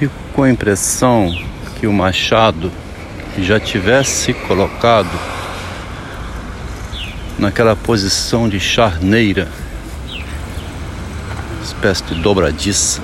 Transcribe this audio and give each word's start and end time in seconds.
Fico 0.00 0.14
com 0.32 0.44
a 0.44 0.50
impressão 0.50 1.30
que 1.78 1.86
o 1.86 1.92
Machado 1.92 2.72
já 3.36 3.60
tivesse 3.60 4.32
colocado 4.32 5.10
naquela 7.38 7.76
posição 7.76 8.48
de 8.48 8.58
charneira, 8.58 9.46
espécie 11.62 12.02
de 12.04 12.14
dobradiça, 12.14 13.02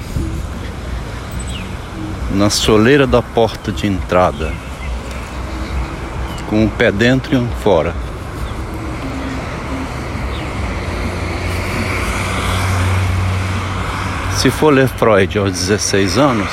na 2.33 2.49
soleira 2.49 3.07
da 3.07 3.21
porta 3.21 3.71
de 3.71 3.87
entrada, 3.87 4.51
com 6.49 6.65
um 6.65 6.69
pé 6.71 6.91
dentro 6.91 7.35
e 7.35 7.37
um 7.37 7.47
fora. 7.63 8.06
Se 14.47 14.51
for 14.53 14.73
ler 14.73 14.87
Freud 14.87 15.37
aos 15.39 15.51
16 15.51 16.19
anos, 16.19 16.49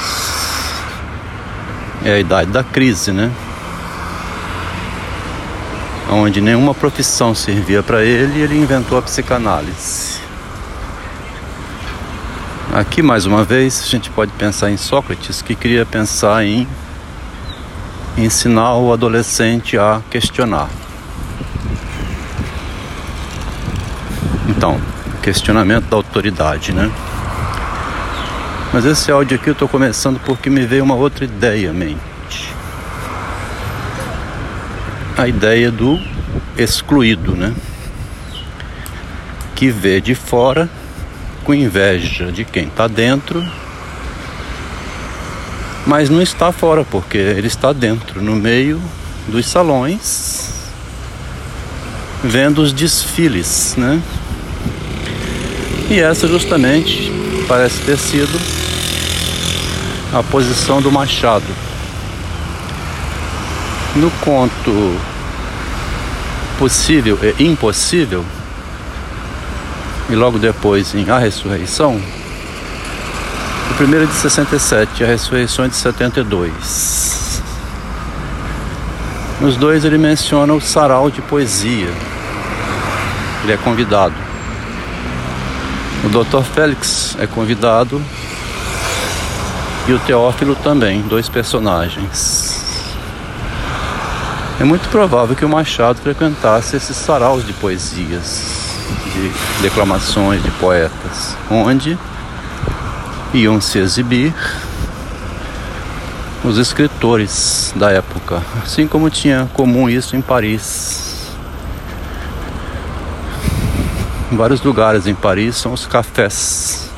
é 2.03 2.13
a 2.13 2.19
idade 2.19 2.49
da 2.49 2.63
crise, 2.63 3.11
né? 3.11 3.31
Onde 6.09 6.41
nenhuma 6.41 6.73
profissão 6.73 7.35
servia 7.35 7.83
para 7.83 8.03
ele, 8.03 8.41
ele 8.41 8.57
inventou 8.57 8.97
a 8.97 9.01
psicanálise. 9.03 10.19
Aqui, 12.73 13.03
mais 13.03 13.27
uma 13.27 13.43
vez, 13.43 13.83
a 13.83 13.87
gente 13.87 14.09
pode 14.09 14.31
pensar 14.31 14.71
em 14.71 14.77
Sócrates, 14.77 15.43
que 15.43 15.53
queria 15.53 15.85
pensar 15.85 16.43
em 16.43 16.67
ensinar 18.17 18.73
o 18.73 18.91
adolescente 18.91 19.77
a 19.77 20.01
questionar. 20.09 20.67
Então, 24.47 24.81
questionamento 25.21 25.85
da 25.89 25.95
autoridade, 25.95 26.73
né? 26.73 26.91
Mas 28.73 28.85
esse 28.85 29.11
áudio 29.11 29.37
aqui 29.37 29.49
eu 29.49 29.53
estou 29.53 29.67
começando 29.67 30.19
porque 30.21 30.49
me 30.49 30.65
veio 30.65 30.83
uma 30.83 30.95
outra 30.95 31.23
ideia 31.23 31.69
à 31.69 31.73
mente. 31.73 31.99
A 35.15 35.27
ideia 35.27 35.71
do 35.71 36.01
excluído, 36.57 37.35
né? 37.35 37.53
Que 39.53 39.69
vê 39.69 40.01
de 40.01 40.15
fora 40.15 40.67
com 41.43 41.53
inveja 41.53 42.31
de 42.31 42.43
quem 42.43 42.63
está 42.63 42.87
dentro, 42.87 43.47
mas 45.85 46.09
não 46.09 46.21
está 46.21 46.51
fora, 46.51 46.83
porque 46.83 47.17
ele 47.17 47.47
está 47.47 47.71
dentro, 47.73 48.23
no 48.23 48.35
meio 48.35 48.81
dos 49.27 49.45
salões, 49.45 50.49
vendo 52.23 52.63
os 52.63 52.73
desfiles, 52.73 53.75
né? 53.77 54.01
E 55.91 55.99
essa 55.99 56.27
justamente 56.27 57.22
parece 57.53 57.81
ter 57.81 57.99
sido 57.99 58.41
a 60.11 60.23
posição 60.23 60.81
do 60.81 60.91
machado. 60.91 61.45
No 63.95 64.09
conto 64.21 64.99
possível 66.57 67.19
e 67.37 67.43
impossível, 67.45 68.25
e 70.09 70.15
logo 70.15 70.39
depois 70.39 70.95
em 70.95 71.07
A 71.11 71.19
Ressurreição, 71.19 72.01
o 73.69 73.73
primeiro 73.75 74.05
é 74.05 74.07
de 74.07 74.15
67, 74.15 75.03
a 75.03 75.07
ressurreição 75.07 75.65
é 75.65 75.67
de 75.67 75.75
72. 75.75 77.39
Nos 79.39 79.55
dois 79.57 79.85
ele 79.85 79.99
menciona 79.99 80.51
o 80.53 80.59
sarau 80.59 81.11
de 81.11 81.21
poesia. 81.21 81.93
Ele 83.43 83.53
é 83.53 83.57
convidado. 83.57 84.32
Dr. 86.13 86.43
Félix 86.43 87.17
é 87.19 87.25
convidado 87.25 87.99
e 89.87 89.93
o 89.93 89.97
Teófilo 89.97 90.55
também, 90.55 91.01
dois 91.01 91.27
personagens. 91.27 92.63
É 94.59 94.63
muito 94.63 94.87
provável 94.89 95.35
que 95.35 95.43
o 95.43 95.49
Machado 95.49 95.99
frequentasse 95.99 96.75
esses 96.75 96.95
saraus 96.95 97.43
de 97.43 97.51
poesias, 97.53 98.75
de 99.11 99.31
declamações 99.63 100.43
de 100.43 100.51
poetas, 100.51 101.35
onde 101.49 101.97
iam 103.33 103.59
se 103.59 103.79
exibir 103.79 104.35
os 106.43 106.59
escritores 106.59 107.73
da 107.75 107.89
época, 107.89 108.43
assim 108.63 108.87
como 108.87 109.09
tinha 109.09 109.49
comum 109.53 109.89
isso 109.89 110.15
em 110.15 110.21
Paris. 110.21 111.12
Em 114.33 114.35
vários 114.35 114.63
lugares 114.63 115.05
em 115.05 115.13
Paris 115.13 115.57
são 115.57 115.73
os 115.73 115.85
cafés 115.85 116.89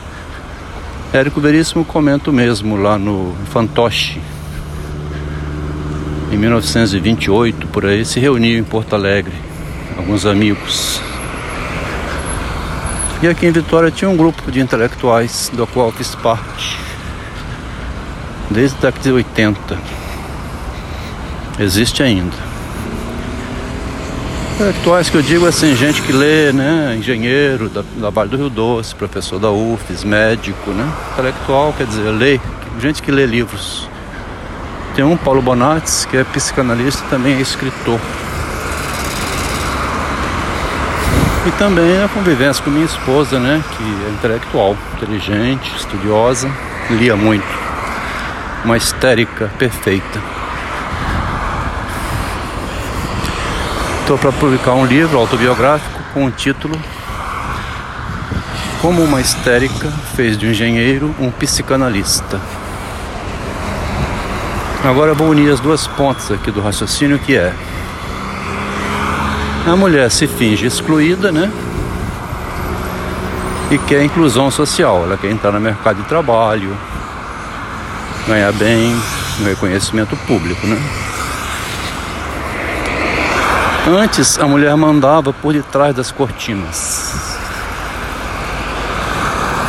Érico 1.12 1.42
Veríssimo 1.42 1.84
comenta 1.84 2.30
o 2.30 2.34
mesmo 2.34 2.78
lá 2.78 2.98
no 2.98 3.36
Fantoche. 3.52 4.22
Em 6.32 6.38
1928, 6.38 7.68
por 7.68 7.86
aí, 7.86 8.06
se 8.06 8.22
reuniu 8.22 8.58
em 8.58 8.64
Porto 8.64 8.96
Alegre, 8.96 9.34
alguns 9.98 10.26
amigos. 10.26 11.02
E 13.22 13.28
aqui 13.28 13.48
em 13.48 13.52
Vitória 13.52 13.92
tinha 13.92 14.10
um 14.10 14.16
grupo 14.16 14.50
de 14.50 14.62
intelectuais 14.62 15.52
do 15.54 15.68
qual 15.68 15.92
fiz 15.92 16.16
parte. 16.16 16.78
Desde 18.50 18.78
a 18.78 18.80
década 18.80 19.04
de 19.04 19.12
80. 19.12 19.78
Existe 21.60 22.02
ainda. 22.02 22.45
Intelectuais 24.56 25.10
que 25.10 25.18
eu 25.18 25.22
digo 25.22 25.46
assim, 25.46 25.76
gente 25.76 26.02
que 26.02 26.14
lê, 26.14 26.54
né? 26.54 26.96
Engenheiro 26.98 27.68
da, 27.68 27.84
da 27.98 28.10
Vale 28.10 28.30
do 28.30 28.38
Rio 28.38 28.50
Doce, 28.50 28.96
professor 28.96 29.38
da 29.38 29.52
UFES, 29.52 30.06
médico, 30.06 30.72
né? 30.72 30.90
Intelectual 31.12 31.74
quer 31.78 31.86
dizer, 31.86 32.10
lê, 32.12 32.40
gente 32.80 33.02
que 33.02 33.12
lê 33.12 33.26
livros. 33.26 33.90
Tem 34.96 35.04
um, 35.04 35.18
Paulo 35.18 35.42
Bonates, 35.42 36.06
que 36.06 36.16
é 36.16 36.24
psicanalista 36.24 37.04
e 37.06 37.10
também 37.10 37.36
é 37.36 37.42
escritor. 37.42 38.00
E 41.46 41.52
também 41.60 42.02
a 42.02 42.08
convivência 42.08 42.64
com 42.64 42.70
minha 42.70 42.86
esposa, 42.86 43.38
né? 43.38 43.62
Que 43.76 43.84
é 43.84 44.10
intelectual, 44.14 44.78
inteligente, 44.96 45.70
estudiosa, 45.76 46.50
lia 46.92 47.18
muito. 47.18 47.46
Uma 48.64 48.78
histérica 48.78 49.52
perfeita. 49.60 50.35
Estou 54.06 54.20
para 54.20 54.32
publicar 54.32 54.74
um 54.74 54.86
livro 54.86 55.18
autobiográfico 55.18 56.00
com 56.14 56.26
o 56.26 56.32
título 56.32 56.80
Como 58.80 59.04
uma 59.04 59.20
histérica 59.20 59.92
fez 60.16 60.38
de 60.38 60.46
um 60.46 60.52
engenheiro 60.52 61.16
um 61.20 61.32
psicanalista. 61.32 62.40
Agora 64.84 65.16
vou 65.16 65.30
unir 65.30 65.52
as 65.52 65.60
duas 65.60 65.88
pontas 65.88 66.32
aqui 66.32 66.52
do 66.52 66.62
raciocínio 66.62 67.18
que 67.18 67.36
é 67.36 67.52
a 69.66 69.76
mulher 69.76 70.12
se 70.12 70.28
finge 70.28 70.68
excluída, 70.68 71.32
né? 71.32 71.52
E 73.72 73.80
quer 73.80 74.04
inclusão 74.04 74.52
social, 74.52 75.02
ela 75.04 75.18
quer 75.18 75.32
entrar 75.32 75.52
no 75.52 75.60
mercado 75.60 76.04
de 76.04 76.08
trabalho, 76.08 76.78
ganhar 78.28 78.54
bem, 78.54 78.96
no 79.40 79.48
reconhecimento 79.48 80.16
público, 80.28 80.68
né? 80.68 81.05
Antes 83.88 84.40
a 84.40 84.48
mulher 84.48 84.76
mandava 84.76 85.32
por 85.32 85.54
detrás 85.54 85.96
das 85.96 86.12
cortinas. 86.12 87.38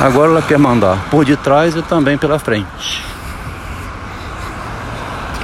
Agora 0.00 0.30
ela 0.30 0.40
quer 0.40 0.58
mandar 0.58 0.96
por 1.10 1.22
detrás 1.22 1.76
e 1.76 1.82
também 1.82 2.16
pela 2.16 2.38
frente. 2.38 3.04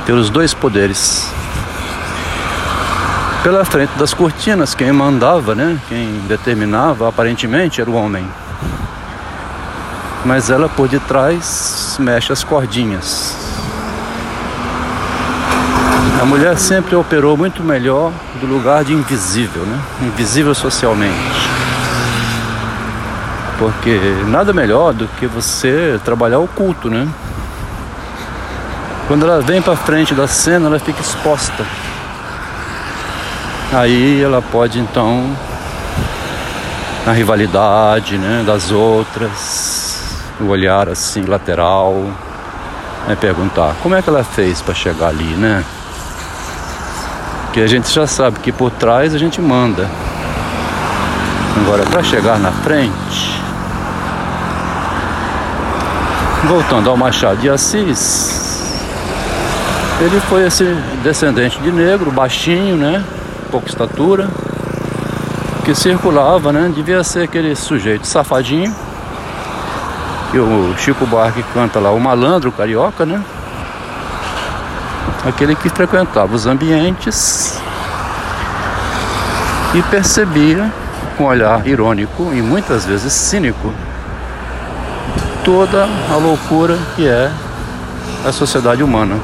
Pelos 0.07 0.31
dois 0.31 0.55
poderes. 0.55 1.31
Pela 3.43 3.63
frente 3.63 3.93
das 3.99 4.15
cortinas, 4.15 4.75
quem 4.75 4.91
mandava, 4.91 5.55
né? 5.55 5.79
Quem 5.87 6.21
determinava 6.27 7.07
aparentemente 7.11 7.79
era 7.79 7.91
o 7.91 7.95
homem. 7.95 8.27
Mas 10.25 10.49
ela 10.49 10.71
por 10.71 10.89
detrás 10.89 11.97
mexe 12.01 12.33
as 12.33 12.43
cordinhas. 12.43 13.42
A 16.23 16.25
mulher 16.25 16.57
sempre 16.57 16.95
operou 16.95 17.37
muito 17.37 17.65
melhor 17.65 18.13
do 18.41 18.47
lugar 18.47 18.85
de 18.85 18.93
invisível, 18.93 19.63
né? 19.63 19.77
Invisível 20.03 20.55
socialmente. 20.55 21.13
Porque 23.59 23.99
nada 24.29 24.53
melhor 24.53 24.93
do 24.93 25.09
que 25.19 25.27
você 25.27 26.01
trabalhar 26.05 26.39
oculto, 26.39 26.89
né? 26.89 27.09
Quando 29.09 29.27
ela 29.27 29.43
vem 29.43 29.61
para 29.61 29.75
frente 29.75 30.15
da 30.15 30.29
cena, 30.29 30.69
ela 30.69 30.79
fica 30.79 31.01
exposta. 31.01 31.67
Aí 33.73 34.23
ela 34.23 34.41
pode 34.41 34.79
então 34.79 35.29
na 37.05 37.11
rivalidade, 37.11 38.17
né, 38.17 38.45
das 38.47 38.71
outras, 38.71 40.23
o 40.41 40.45
olhar 40.45 40.89
assim 40.89 41.25
lateral, 41.25 41.95
né, 43.09 43.17
perguntar 43.21 43.75
como 43.83 43.97
é 43.97 44.01
que 44.01 44.09
ela 44.09 44.23
fez 44.23 44.63
para 44.63 44.73
chegar 44.73 45.09
ali, 45.09 45.35
né? 45.35 45.65
Porque 47.53 47.61
a 47.61 47.67
gente 47.67 47.93
já 47.93 48.07
sabe 48.07 48.39
que 48.39 48.51
por 48.51 48.71
trás 48.71 49.15
a 49.15 49.19
gente 49.19 49.39
manda. 49.39 49.87
Agora, 51.61 51.85
para 51.85 52.03
chegar 52.03 52.39
na 52.39 52.51
frente, 52.51 53.43
Voltando 56.49 56.89
ao 56.89 56.97
Machado 56.97 57.43
de 57.43 57.51
Assis, 57.51 58.59
ele 60.01 60.19
foi 60.31 60.47
esse 60.47 60.65
descendente 61.05 61.61
de 61.61 61.71
negro, 61.71 62.11
baixinho, 62.11 62.79
né? 62.79 63.05
Pouca 63.51 63.69
estatura, 63.69 64.31
que 65.63 65.75
circulava, 65.75 66.55
né? 66.55 66.73
Devia 66.75 67.05
ser 67.05 67.25
aquele 67.25 67.55
sujeito 67.55 68.07
safadinho. 68.07 68.75
E 70.33 70.39
o 70.39 70.75
Chico 70.79 71.05
Buarque 71.05 71.45
canta 71.53 71.79
lá, 71.79 71.91
o 71.91 72.01
malandro 72.01 72.51
carioca, 72.51 73.05
né? 73.05 73.23
Aquele 75.25 75.55
que 75.55 75.69
frequentava 75.69 76.35
os 76.35 76.47
ambientes 76.47 77.61
e 79.75 79.83
percebia 79.83 80.71
com 81.17 81.25
um 81.25 81.27
olhar 81.27 81.67
irônico 81.67 82.33
e 82.35 82.43
muitas 82.43 82.85
vezes 82.85 83.13
cínico 83.13 83.73
toda 85.45 85.89
a 86.11 86.17
loucura 86.17 86.79
que 86.97 87.07
é 87.07 87.31
a 88.25 88.33
sociedade 88.33 88.83
humana. 88.83 89.17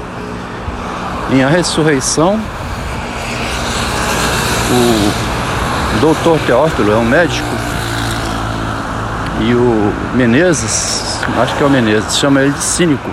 Em 1.31 1.45
A 1.45 1.49
Ressurreição, 1.49 2.41
o 4.71 6.01
doutor 6.01 6.39
Teófilo 6.47 6.93
é 6.93 6.97
um 6.97 7.05
médico 7.05 7.49
e 9.41 9.55
o 9.55 9.93
Menezes, 10.15 11.21
acho 11.41 11.55
que 11.57 11.63
é 11.63 11.67
o 11.67 11.71
Menezes, 11.71 12.19
chama 12.19 12.43
ele 12.43 12.53
de 12.53 12.63
cínico. 12.63 13.11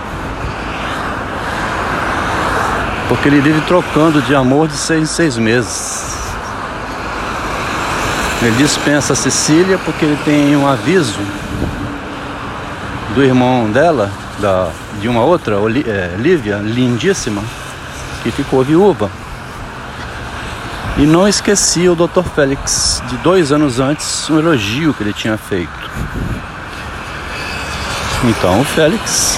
Porque 3.07 3.27
ele 3.27 3.39
vive 3.39 3.61
trocando 3.61 4.21
de 4.21 4.33
amor 4.33 4.67
de 4.67 4.75
seis 4.75 5.03
em 5.03 5.05
seis 5.05 5.37
meses. 5.37 6.15
Ele 8.41 8.55
dispensa 8.57 9.13
a 9.13 9.15
Cecília 9.15 9.77
porque 9.77 10.05
ele 10.05 10.17
tem 10.23 10.55
um 10.55 10.67
aviso 10.67 11.19
do 13.15 13.23
irmão 13.23 13.71
dela, 13.71 14.11
da, 14.39 14.69
de 14.99 15.07
uma 15.07 15.21
outra, 15.21 15.55
é, 15.55 16.15
Lívia, 16.17 16.57
lindíssima, 16.57 17.41
que 18.21 18.29
ficou 18.31 18.63
viúva. 18.63 19.09
E 20.97 21.05
não 21.05 21.27
esquecia 21.27 21.91
o 21.91 21.95
Dr. 21.95 22.23
Félix, 22.33 23.01
de 23.07 23.17
dois 23.17 23.51
anos 23.51 23.79
antes, 23.79 24.29
um 24.29 24.39
elogio 24.39 24.93
que 24.93 25.03
ele 25.03 25.13
tinha 25.13 25.37
feito. 25.37 25.89
Então 28.23 28.61
o 28.61 28.63
Félix, 28.63 29.37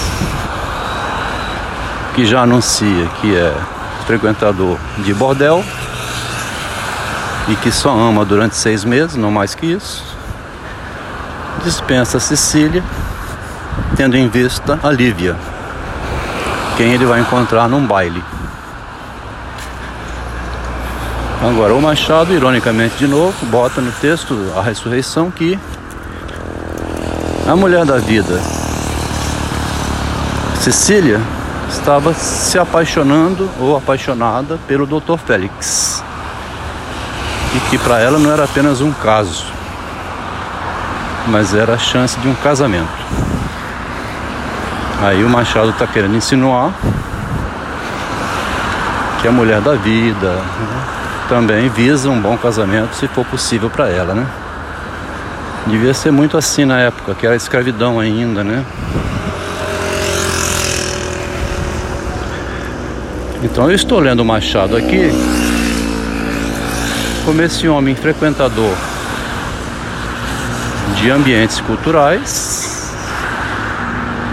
que 2.18 2.26
já 2.26 2.42
anuncia 2.42 3.06
que 3.20 3.36
é 3.36 3.54
frequentador 4.04 4.76
de 5.04 5.14
bordel 5.14 5.64
e 7.46 7.54
que 7.54 7.70
só 7.70 7.90
ama 7.90 8.24
durante 8.24 8.56
seis 8.56 8.82
meses, 8.82 9.14
não 9.14 9.30
mais 9.30 9.54
que 9.54 9.66
isso, 9.66 10.02
dispensa 11.62 12.18
Cecília 12.18 12.82
tendo 13.96 14.16
em 14.16 14.28
vista 14.28 14.80
a 14.82 14.90
Lívia, 14.90 15.36
quem 16.76 16.92
ele 16.92 17.06
vai 17.06 17.20
encontrar 17.20 17.68
num 17.68 17.86
baile. 17.86 18.24
Agora, 21.40 21.72
o 21.72 21.80
Machado, 21.80 22.34
ironicamente 22.34 22.96
de 22.96 23.06
novo, 23.06 23.46
bota 23.46 23.80
no 23.80 23.92
texto 23.92 24.36
a 24.56 24.60
ressurreição 24.60 25.30
que 25.30 25.56
a 27.46 27.54
mulher 27.54 27.84
da 27.84 27.98
vida, 27.98 28.42
Cecília, 30.60 31.20
estava 31.88 32.12
se 32.12 32.58
apaixonando 32.58 33.48
ou 33.58 33.74
apaixonada 33.74 34.58
pelo 34.68 34.86
Dr. 34.86 35.16
Félix. 35.16 36.04
E 37.56 37.60
que 37.70 37.78
para 37.78 37.98
ela 37.98 38.18
não 38.18 38.30
era 38.30 38.44
apenas 38.44 38.82
um 38.82 38.92
caso, 38.92 39.46
mas 41.28 41.54
era 41.54 41.72
a 41.72 41.78
chance 41.78 42.20
de 42.20 42.28
um 42.28 42.34
casamento. 42.34 42.92
Aí 45.00 45.24
o 45.24 45.30
Machado 45.30 45.70
está 45.70 45.86
querendo 45.86 46.14
insinuar 46.14 46.74
que 49.22 49.26
a 49.26 49.32
mulher 49.32 49.62
da 49.62 49.72
vida 49.72 50.32
né, 50.34 50.84
também 51.26 51.70
visa 51.70 52.10
um 52.10 52.20
bom 52.20 52.36
casamento 52.36 52.94
se 52.96 53.08
for 53.08 53.24
possível 53.24 53.70
para 53.70 53.88
ela, 53.88 54.12
né? 54.12 54.26
Devia 55.66 55.94
ser 55.94 56.10
muito 56.10 56.36
assim 56.36 56.66
na 56.66 56.80
época, 56.80 57.14
que 57.14 57.26
era 57.26 57.34
escravidão 57.34 57.98
ainda, 57.98 58.44
né? 58.44 58.62
Então 63.42 63.68
eu 63.68 63.74
estou 63.74 64.00
lendo 64.00 64.24
Machado 64.24 64.76
aqui 64.76 65.10
como 67.24 67.42
esse 67.42 67.68
homem 67.68 67.94
frequentador 67.94 68.74
de 70.96 71.10
ambientes 71.10 71.60
culturais 71.60 72.78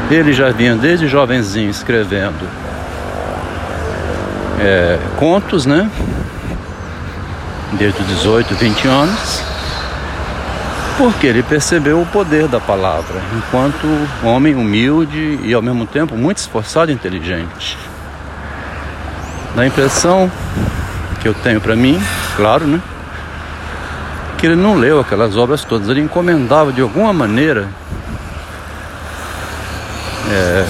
ele 0.10 0.34
já 0.34 0.52
vinha 0.52 0.76
desde 0.76 1.08
jovenzinho 1.08 1.70
escrevendo 1.70 2.48
é, 4.60 5.00
contos, 5.18 5.66
né? 5.66 5.90
Desde 7.74 8.02
os 8.02 8.08
18, 8.08 8.54
20 8.54 8.88
anos. 8.88 9.42
Porque 10.98 11.28
ele 11.28 11.44
percebeu 11.44 12.00
o 12.00 12.06
poder 12.06 12.48
da 12.48 12.60
palavra, 12.60 13.20
enquanto 13.36 13.86
homem 14.24 14.56
humilde 14.56 15.40
e 15.44 15.54
ao 15.54 15.62
mesmo 15.62 15.86
tempo 15.86 16.16
muito 16.16 16.38
esforçado 16.38 16.90
e 16.90 16.94
inteligente. 16.94 17.78
Dá 19.56 19.62
a 19.62 19.66
impressão 19.66 20.30
que 21.22 21.28
eu 21.28 21.34
tenho 21.34 21.62
para 21.62 21.76
mim, 21.76 22.02
claro, 22.36 22.68
né? 22.68 22.82
Que 24.38 24.48
ele 24.48 24.56
não 24.56 24.76
leu 24.76 25.00
aquelas 25.00 25.38
obras 25.38 25.64
todas, 25.64 25.88
ele 25.88 26.02
encomendava 26.02 26.74
de 26.74 26.82
alguma 26.82 27.14
maneira 27.14 27.70
é, 30.30 30.66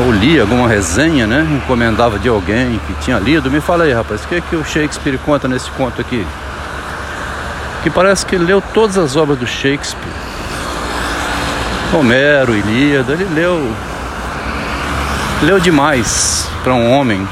ou 0.00 0.12
li 0.12 0.38
alguma 0.38 0.68
resenha, 0.68 1.26
né? 1.26 1.46
Encomendava 1.50 2.18
de 2.18 2.28
alguém 2.28 2.78
que 2.86 2.92
tinha 3.04 3.18
lido. 3.18 3.50
Me 3.50 3.60
fala 3.60 3.84
aí, 3.84 3.92
rapaz, 3.92 4.22
o 4.24 4.28
que, 4.28 4.34
é 4.34 4.40
que 4.42 4.54
o 4.54 4.64
Shakespeare 4.64 5.18
conta 5.24 5.48
nesse 5.48 5.70
conto 5.70 6.00
aqui? 6.00 6.26
Que 7.82 7.88
parece 7.88 8.26
que 8.26 8.34
ele 8.34 8.44
leu 8.44 8.62
todas 8.74 8.98
as 8.98 9.16
obras 9.16 9.38
do 9.38 9.46
Shakespeare. 9.46 10.12
Homero, 11.92 12.54
Ilíada, 12.54 13.14
ele 13.14 13.26
leu. 13.34 13.72
Leu 15.42 15.58
demais 15.58 16.48
para 16.62 16.74
um 16.74 16.90
homem 16.92 17.26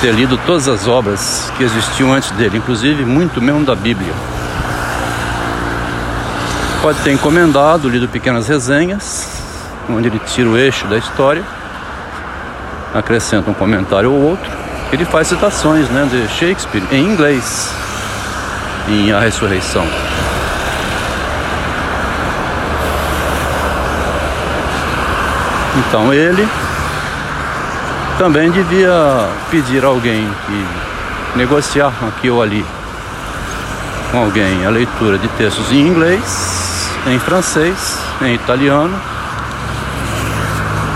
ter 0.00 0.12
lido 0.12 0.38
todas 0.46 0.66
as 0.66 0.88
obras 0.88 1.52
que 1.56 1.62
existiam 1.62 2.12
antes 2.12 2.30
dele, 2.30 2.56
inclusive 2.56 3.04
muito 3.04 3.40
mesmo 3.40 3.64
da 3.64 3.74
Bíblia. 3.74 4.12
Pode 6.80 6.98
ter 7.00 7.12
encomendado, 7.12 7.88
lido 7.88 8.08
pequenas 8.08 8.48
resenhas, 8.48 9.42
onde 9.88 10.08
ele 10.08 10.18
tira 10.20 10.48
o 10.48 10.56
eixo 10.56 10.86
da 10.86 10.96
história, 10.96 11.44
acrescenta 12.94 13.50
um 13.50 13.54
comentário 13.54 14.10
ou 14.10 14.18
outro. 14.18 14.50
Ele 14.90 15.04
faz 15.04 15.28
citações 15.28 15.88
né, 15.90 16.08
de 16.10 16.26
Shakespeare 16.28 16.82
em 16.90 17.04
inglês, 17.04 17.70
em 18.88 19.12
A 19.12 19.20
Ressurreição. 19.20 19.86
Então 25.76 26.12
ele 26.12 26.48
também 28.20 28.50
devia 28.50 29.30
pedir 29.50 29.82
alguém 29.82 30.30
que 30.44 31.38
negociar 31.38 31.90
aqui 32.06 32.28
ou 32.28 32.42
ali 32.42 32.66
com 34.12 34.18
alguém 34.18 34.66
a 34.66 34.68
leitura 34.68 35.16
de 35.16 35.26
textos 35.28 35.72
em 35.72 35.86
inglês 35.86 36.60
em 37.06 37.18
francês, 37.18 37.98
em 38.20 38.34
italiano, 38.34 38.94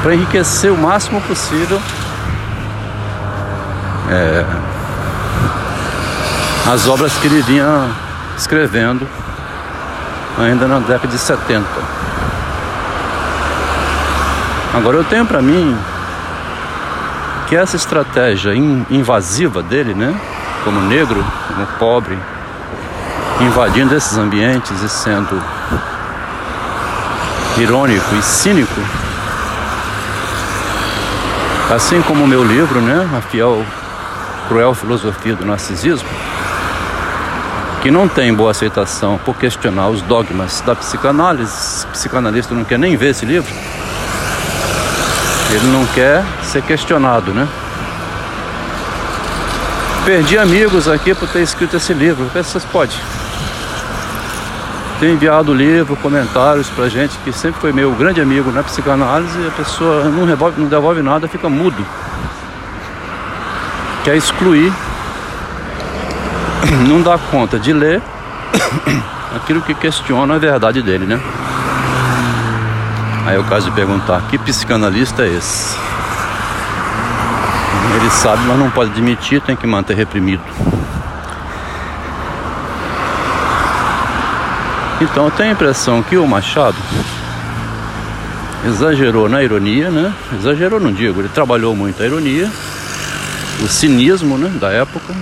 para 0.02 0.14
enriquecer 0.14 0.70
o 0.70 0.76
máximo 0.76 1.18
possível 1.22 1.80
é, 4.10 4.44
as 6.70 6.86
obras 6.86 7.10
que 7.14 7.26
ele 7.26 7.40
vinha 7.40 7.88
escrevendo 8.36 9.08
ainda 10.38 10.68
na 10.68 10.78
década 10.78 11.08
de 11.08 11.16
70. 11.16 11.64
Agora 14.74 14.98
eu 14.98 15.04
tenho 15.04 15.24
para 15.24 15.40
mim 15.40 15.74
que 17.54 17.58
essa 17.58 17.76
estratégia 17.76 18.52
invasiva 18.90 19.62
dele, 19.62 19.94
né, 19.94 20.12
como 20.64 20.80
negro, 20.80 21.24
como 21.46 21.64
pobre, 21.78 22.18
invadindo 23.40 23.94
esses 23.94 24.18
ambientes 24.18 24.82
e 24.82 24.88
sendo 24.88 25.40
irônico 27.56 28.12
e 28.16 28.22
cínico, 28.22 28.80
assim 31.72 32.02
como 32.02 32.24
o 32.24 32.26
meu 32.26 32.42
livro, 32.42 32.80
né, 32.80 33.08
a 33.16 33.20
fiel, 33.20 33.64
cruel 34.48 34.74
filosofia 34.74 35.36
do 35.36 35.44
narcisismo, 35.44 36.08
que 37.82 37.90
não 37.90 38.08
tem 38.08 38.34
boa 38.34 38.50
aceitação 38.50 39.16
por 39.24 39.36
questionar 39.36 39.90
os 39.90 40.02
dogmas 40.02 40.60
da 40.62 40.74
psicanálise, 40.74 41.86
psicanalista 41.92 42.52
não 42.52 42.64
quer 42.64 42.80
nem 42.80 42.96
ver 42.96 43.10
esse 43.10 43.24
livro, 43.24 43.54
ele 45.54 45.68
não 45.68 45.86
quer 45.86 46.24
ser 46.42 46.62
questionado, 46.62 47.32
né? 47.32 47.46
Perdi 50.04 50.36
amigos 50.36 50.88
aqui 50.88 51.14
por 51.14 51.28
ter 51.28 51.42
escrito 51.42 51.76
esse 51.76 51.94
livro, 51.94 52.28
vocês 52.34 52.64
podem. 52.64 52.96
tem 54.98 55.12
enviado 55.12 55.54
livro, 55.54 55.96
comentários 55.96 56.68
pra 56.70 56.88
gente, 56.88 57.16
que 57.18 57.32
sempre 57.32 57.60
foi 57.60 57.72
meu 57.72 57.92
grande 57.92 58.20
amigo 58.20 58.50
na 58.50 58.62
psicanálise, 58.64 59.46
a 59.46 59.50
pessoa 59.52 60.04
não, 60.04 60.24
revolve, 60.24 60.60
não 60.60 60.68
devolve 60.68 61.02
nada, 61.02 61.28
fica 61.28 61.48
mudo. 61.48 61.86
Quer 64.02 64.16
excluir, 64.16 64.72
não 66.88 67.00
dá 67.00 67.16
conta 67.16 67.58
de 67.58 67.72
ler 67.72 68.02
aquilo 69.36 69.62
que 69.62 69.74
questiona 69.74 70.34
a 70.34 70.38
verdade 70.38 70.82
dele, 70.82 71.06
né? 71.06 71.20
Aí 73.26 73.36
é 73.36 73.38
o 73.38 73.44
caso 73.44 73.70
de 73.70 73.72
perguntar, 73.74 74.20
que 74.28 74.36
psicanalista 74.36 75.22
é 75.22 75.28
esse? 75.28 75.76
Ele 77.96 78.10
sabe, 78.10 78.42
mas 78.46 78.58
não 78.58 78.70
pode 78.70 78.90
admitir, 78.90 79.40
tem 79.40 79.56
que 79.56 79.66
manter 79.66 79.96
reprimido. 79.96 80.42
Então 85.00 85.24
eu 85.24 85.30
tenho 85.30 85.50
a 85.50 85.52
impressão 85.52 86.02
que 86.02 86.16
o 86.18 86.26
Machado 86.26 86.76
exagerou 88.66 89.28
na 89.28 89.42
ironia, 89.42 89.90
né? 89.90 90.12
Exagerou, 90.38 90.78
não 90.78 90.92
digo, 90.92 91.20
ele 91.20 91.28
trabalhou 91.28 91.74
muito 91.74 92.02
a 92.02 92.06
ironia, 92.06 92.50
o 93.62 93.68
cinismo 93.68 94.36
né, 94.36 94.50
da 94.60 94.70
época, 94.70 95.14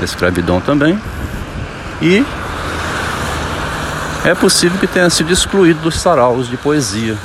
a 0.00 0.04
escravidão 0.04 0.60
também, 0.60 0.98
e 2.00 2.24
é 4.24 4.34
possível 4.34 4.78
que 4.78 4.86
tenha 4.86 5.08
sido 5.08 5.32
excluído 5.32 5.80
dos 5.80 5.98
saraus 5.98 6.48
de 6.48 6.56
poesia. 6.56 7.16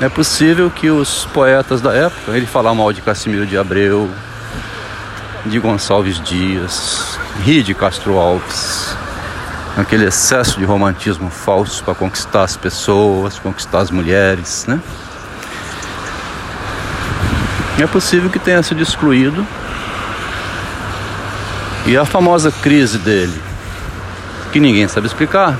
É 0.00 0.08
possível 0.08 0.70
que 0.70 0.90
os 0.90 1.24
poetas 1.26 1.80
da 1.80 1.94
época, 1.94 2.36
ele 2.36 2.46
falar 2.46 2.74
mal 2.74 2.92
de 2.92 3.00
Cassimiro 3.00 3.46
de 3.46 3.56
Abreu, 3.56 4.10
de 5.46 5.58
Gonçalves 5.58 6.20
Dias, 6.20 7.18
ri 7.44 7.62
de 7.62 7.74
Castro 7.74 8.18
Alves, 8.18 8.96
aquele 9.76 10.04
excesso 10.04 10.58
de 10.58 10.64
romantismo 10.64 11.30
falso 11.30 11.82
para 11.84 11.94
conquistar 11.94 12.42
as 12.42 12.56
pessoas, 12.56 13.38
conquistar 13.38 13.80
as 13.80 13.90
mulheres, 13.90 14.66
né? 14.66 14.78
É 17.78 17.86
possível 17.86 18.28
que 18.28 18.38
tenha 18.38 18.62
sido 18.62 18.82
excluído. 18.82 19.46
E 21.86 21.96
a 21.96 22.04
famosa 22.04 22.52
crise 22.52 22.98
dele, 22.98 23.40
que 24.52 24.60
ninguém 24.60 24.86
sabe 24.86 25.06
explicar, 25.06 25.58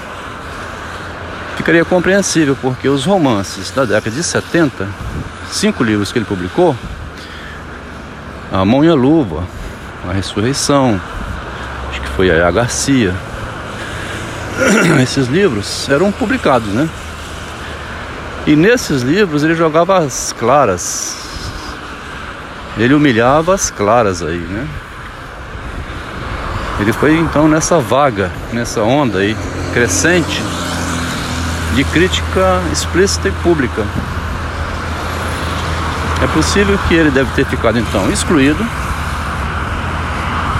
ficaria 1.56 1.84
compreensível, 1.84 2.56
porque 2.61 2.88
os 2.88 3.06
romances 3.06 3.70
da 3.70 3.87
década 3.87 4.11
de 4.11 4.22
70, 4.22 4.87
cinco 5.50 5.82
livros 5.82 6.12
que 6.12 6.18
ele 6.18 6.26
publicou, 6.26 6.76
A 8.52 8.64
Mão 8.66 8.84
e 8.84 8.88
a 8.88 8.94
Luva, 8.94 9.44
A 10.06 10.12
Ressurreição, 10.12 11.00
acho 11.90 12.02
que 12.02 12.08
foi 12.08 12.30
a 12.30 12.50
Garcia, 12.50 13.14
esses 15.02 15.26
livros 15.26 15.88
eram 15.88 16.12
publicados, 16.12 16.68
né? 16.68 16.88
E 18.46 18.54
nesses 18.54 19.02
livros 19.02 19.42
ele 19.42 19.54
jogava 19.54 19.99
as 19.99 20.32
claras. 20.32 21.16
Ele 22.76 22.92
humilhava 22.92 23.54
as 23.54 23.70
claras 23.70 24.22
aí, 24.22 24.38
né? 24.38 24.66
Ele 26.82 26.92
foi 26.92 27.16
então 27.16 27.46
nessa 27.46 27.78
vaga, 27.78 28.32
nessa 28.52 28.82
onda 28.82 29.20
aí 29.20 29.36
crescente 29.72 30.42
de 31.76 31.84
crítica 31.84 32.60
explícita 32.72 33.28
e 33.28 33.30
pública. 33.30 33.86
É 36.20 36.26
possível 36.26 36.76
que 36.88 36.94
ele 36.94 37.12
deve 37.12 37.30
ter 37.34 37.46
ficado 37.46 37.78
então 37.78 38.10
excluído, 38.10 38.66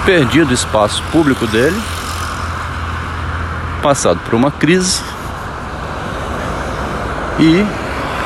perdido 0.05 0.51
o 0.51 0.53
espaço 0.53 1.03
público 1.11 1.45
dele 1.45 1.77
passado 3.81 4.21
por 4.23 4.33
uma 4.33 4.49
crise 4.49 5.01
e 7.37 7.65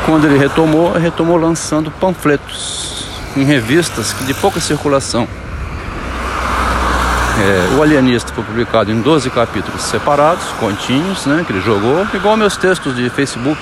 quando 0.06 0.28
ele 0.28 0.38
retomou, 0.38 0.92
retomou 0.92 1.36
lançando 1.36 1.90
panfletos 1.90 3.08
em 3.36 3.44
revistas 3.44 4.16
de 4.28 4.36
pouca 4.36 4.60
circulação. 4.60 5.28
É, 7.40 7.76
o 7.76 7.84
Alienista 7.84 8.34
foi 8.34 8.44
publicado 8.44 8.92
em 8.92 9.00
12 9.02 9.30
capítulos 9.30 9.82
separados, 9.82 10.44
continhos, 10.60 11.26
né, 11.26 11.44
que 11.46 11.54
ele 11.54 11.62
jogou, 11.62 12.06
igual 12.14 12.36
meus 12.36 12.58
textos 12.58 12.96
de 12.96 13.10
Facebook. 13.10 13.62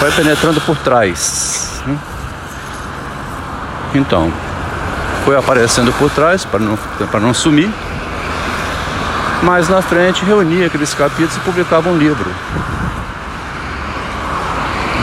Vai 0.00 0.12
penetrando 0.12 0.60
por 0.60 0.76
trás. 0.78 1.82
Né? 1.86 1.98
Então, 3.94 4.32
foi 5.24 5.36
aparecendo 5.36 5.92
por 5.94 6.10
trás 6.10 6.44
para 6.44 6.60
não, 6.60 6.78
não 7.20 7.34
sumir 7.34 7.70
mas 9.42 9.68
na 9.68 9.80
frente 9.80 10.24
reunia 10.24 10.66
aqueles 10.66 10.92
capítulos 10.94 11.36
e 11.36 11.40
publicava 11.40 11.88
um 11.88 11.96
livro. 11.96 12.30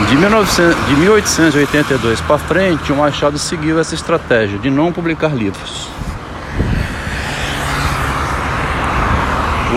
De, 0.08 0.16
1900, 0.16 0.86
de 0.86 0.94
1882 0.94 2.20
para 2.22 2.38
frente, 2.38 2.92
o 2.92 2.96
Machado 2.96 3.38
seguiu 3.38 3.78
essa 3.78 3.94
estratégia 3.94 4.58
de 4.58 4.70
não 4.70 4.92
publicar 4.92 5.28
livros. 5.28 5.88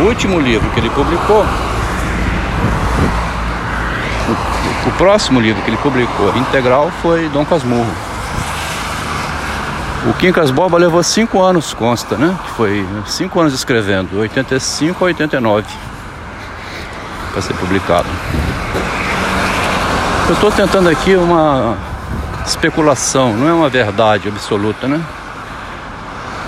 O 0.01 0.05
último 0.05 0.39
livro 0.39 0.67
que 0.71 0.79
ele 0.79 0.89
publicou, 0.89 1.45
o, 4.27 4.89
o 4.89 4.91
próximo 4.97 5.39
livro 5.39 5.61
que 5.61 5.69
ele 5.69 5.77
publicou 5.77 6.35
integral 6.35 6.91
foi 7.03 7.29
Dom 7.29 7.45
Casmurro. 7.45 7.91
O 10.09 10.13
Quincas 10.13 10.49
Boba 10.49 10.79
levou 10.79 11.03
cinco 11.03 11.39
anos, 11.39 11.75
consta, 11.75 12.17
né? 12.17 12.35
Foi 12.57 12.83
cinco 13.05 13.39
anos 13.39 13.53
escrevendo, 13.53 14.17
85 14.17 15.03
a 15.03 15.05
89, 15.05 15.67
para 17.31 17.41
ser 17.43 17.53
publicado. 17.53 18.07
Eu 20.27 20.33
estou 20.33 20.51
tentando 20.51 20.89
aqui 20.89 21.15
uma 21.15 21.77
especulação, 22.43 23.33
não 23.33 23.47
é 23.47 23.53
uma 23.53 23.69
verdade 23.69 24.29
absoluta, 24.29 24.87
né? 24.87 24.99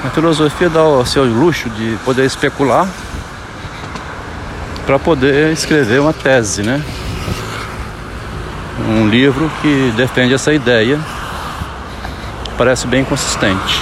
A 0.04 0.10
filosofia 0.10 0.72
dá 0.72 0.84
o 0.84 1.06
seu 1.06 1.24
luxo 1.24 1.70
de 1.70 2.00
poder 2.04 2.26
especular 2.26 2.88
para 4.86 5.00
poder 5.00 5.52
escrever 5.52 6.02
uma 6.02 6.14
tese, 6.14 6.62
né? 6.62 6.82
Um 8.90 9.08
livro 9.08 9.50
que 9.62 9.94
defende 9.96 10.34
essa 10.34 10.54
ideia. 10.54 11.00
Parece 12.58 12.86
bem 12.88 13.04
consistente. 13.04 13.82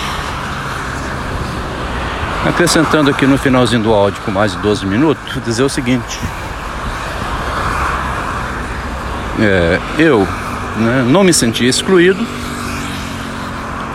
Acrescentando 2.48 3.10
aqui 3.10 3.26
no 3.26 3.38
finalzinho 3.38 3.84
do 3.84 3.94
áudio, 3.94 4.22
com 4.24 4.32
mais 4.32 4.52
de 4.54 4.58
12 4.60 4.86
minutos, 4.86 5.44
dizer 5.44 5.64
o 5.64 5.70
seguinte: 5.70 6.20
é, 9.40 9.80
eu 9.98 10.28
né, 10.78 11.06
não 11.08 11.24
me 11.24 11.34
senti 11.34 11.68
excluído, 11.68 12.26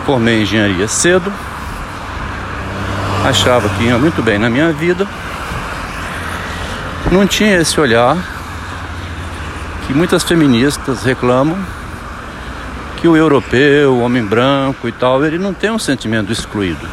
formei 0.05 0.41
engenharia 0.41 0.87
cedo, 0.87 1.31
achava 3.25 3.67
que 3.69 3.83
ia 3.83 3.97
muito 3.97 4.21
bem 4.21 4.37
na 4.37 4.49
minha 4.49 4.71
vida, 4.71 5.07
não 7.11 7.25
tinha 7.25 7.57
esse 7.57 7.79
olhar 7.79 8.17
que 9.85 9.93
muitas 9.93 10.23
feministas 10.23 11.03
reclamam 11.03 11.57
que 12.97 13.07
o 13.07 13.15
europeu, 13.15 13.93
o 13.93 14.01
homem 14.01 14.25
branco 14.25 14.87
e 14.87 14.91
tal, 14.91 15.23
ele 15.23 15.37
não 15.37 15.53
tem 15.53 15.71
um 15.71 15.79
sentimento 15.79 16.31
excluído. 16.31 16.85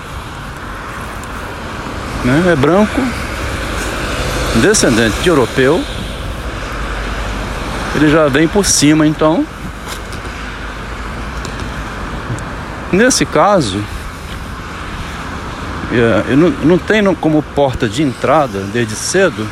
Né? 2.24 2.52
É 2.52 2.56
branco, 2.56 3.00
descendente 4.62 5.18
de 5.22 5.28
europeu, 5.28 5.82
ele 7.96 8.10
já 8.10 8.28
vem 8.28 8.46
por 8.46 8.64
cima 8.64 9.06
então. 9.06 9.44
Nesse 12.92 13.26
caso, 13.26 13.82
é, 15.90 16.36
não, 16.36 16.50
não 16.50 16.78
tenho 16.78 17.16
como 17.16 17.42
porta 17.42 17.88
de 17.88 18.02
entrada 18.02 18.60
desde 18.72 18.94
cedo 18.94 19.46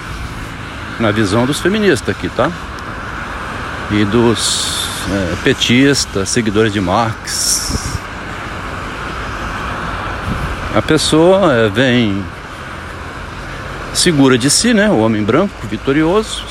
na 0.98 1.10
visão 1.10 1.46
dos 1.46 1.60
feministas 1.60 2.08
aqui, 2.08 2.28
tá? 2.28 2.50
E 3.90 4.04
dos 4.04 4.86
é, 5.10 5.36
petistas, 5.42 6.28
seguidores 6.28 6.72
de 6.72 6.80
Marx. 6.80 7.98
A 10.74 10.80
pessoa 10.80 11.52
é, 11.54 11.68
vem 11.68 12.24
segura 13.92 14.38
de 14.38 14.48
si, 14.48 14.72
né? 14.72 14.88
O 14.88 14.98
homem 14.98 15.22
branco, 15.22 15.66
vitorioso. 15.66 16.44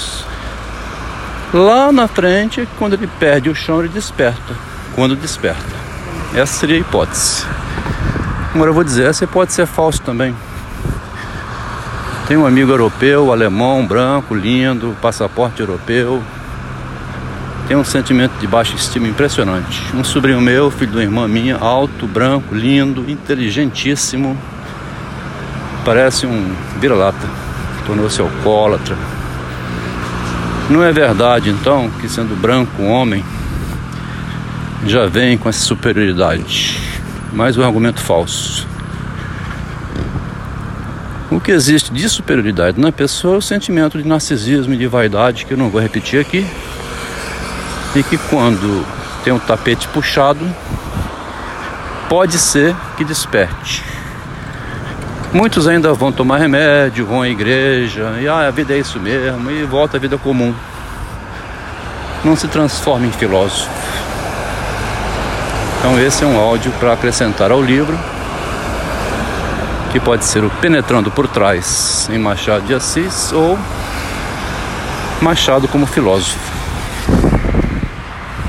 Lá 1.54 1.92
na 1.92 2.08
frente, 2.08 2.68
quando 2.78 2.94
ele 2.94 3.08
perde 3.20 3.50
o 3.50 3.56
chão, 3.56 3.80
ele 3.80 3.90
desperta. 3.90 4.56
Quando 4.96 5.16
desperta. 5.16 5.82
Essa 6.34 6.60
seria 6.60 6.78
a 6.78 6.80
hipótese. 6.80 7.46
Agora 8.54 8.70
eu 8.70 8.74
vou 8.74 8.84
dizer, 8.84 9.08
essa 9.08 9.26
pode 9.28 9.54
ser 9.54 9.66
falso 9.66 10.02
também. 10.02 10.36
Tem 12.28 12.38
um 12.38 12.46
amigo 12.46 12.72
europeu, 12.72 13.32
alemão, 13.32 13.86
branco, 13.86 14.34
lindo, 14.34 14.96
passaporte 15.02 15.60
europeu, 15.60 16.24
tem 17.68 17.78
um 17.78 17.84
sentimento 17.86 18.34
de 18.40 18.48
baixa 18.48 18.76
estima 18.76 19.08
impressionante. 19.08 19.82
Um 19.94 20.04
sobrinho 20.04 20.42
meu, 20.42 20.70
filho 20.70 20.92
de 20.92 20.98
uma 20.98 21.04
irmã 21.04 21.28
minha, 21.28 21.58
alto, 21.58 22.06
branco, 22.06 22.54
lindo, 22.54 23.10
inteligentíssimo. 23.10 24.38
Parece 25.86 26.26
um 26.26 26.54
vira-lata, 26.80 27.28
tornou-se 27.86 28.20
alcoólatra. 28.20 28.98
Não 30.70 30.84
é 30.84 30.92
verdade, 30.92 31.50
então, 31.50 31.90
que 32.02 32.10
sendo 32.10 32.36
branco 32.36 32.84
homem 32.84 33.24
já 34.86 35.06
vem 35.06 35.38
com 35.38 35.48
essa 35.48 35.60
superioridade. 35.60 36.78
Mais 37.32 37.58
um 37.58 37.64
argumento 37.64 38.02
falso. 38.02 38.71
Que 41.44 41.52
existe 41.52 41.92
de 41.92 42.08
superioridade 42.08 42.80
na 42.80 42.92
pessoa 42.92 43.36
é 43.36 43.38
o 43.40 43.42
sentimento 43.42 43.98
de 43.98 44.08
narcisismo 44.08 44.76
e 44.76 44.78
de 44.78 44.86
vaidade, 44.86 45.44
que 45.44 45.54
eu 45.54 45.58
não 45.58 45.72
vou 45.72 45.82
repetir 45.82 46.22
aqui, 46.22 46.46
e 47.96 48.04
que 48.04 48.16
quando 48.16 48.86
tem 49.24 49.34
um 49.34 49.40
tapete 49.40 49.88
puxado, 49.88 50.48
pode 52.08 52.38
ser 52.38 52.76
que 52.96 53.04
desperte. 53.04 53.84
Muitos 55.34 55.68
ainda 55.68 55.92
vão 55.94 56.12
tomar 56.12 56.38
remédio, 56.38 57.08
vão 57.08 57.24
à 57.24 57.28
igreja, 57.28 58.18
e 58.22 58.28
ah, 58.28 58.48
a 58.48 58.52
vida 58.52 58.76
é 58.76 58.78
isso 58.78 59.00
mesmo, 59.00 59.50
e 59.50 59.64
volta 59.64 59.98
à 59.98 60.00
vida 60.00 60.20
comum. 60.20 60.54
Não 62.24 62.36
se 62.36 62.48
transforma 62.48 63.08
em 63.08 63.12
filósofo. 63.12 63.68
Então 65.80 66.00
esse 66.00 66.24
é 66.24 66.28
um 66.28 66.40
áudio 66.40 66.72
para 66.74 66.94
acrescentar 66.94 67.50
ao 67.50 67.64
livro 67.64 67.98
que 69.92 70.00
pode 70.00 70.24
ser 70.24 70.44
o 70.44 70.50
Penetrando 70.50 71.12
por 71.12 71.28
Trás 71.28 72.10
em 72.10 72.18
Machado 72.18 72.66
de 72.66 72.74
Assis 72.74 73.32
ou 73.34 73.60
Machado 75.22 75.68
como 75.68 75.86
filósofo. 75.86 76.51